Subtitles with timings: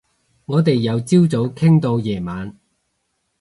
[0.45, 2.57] 我哋由朝早傾到夜晚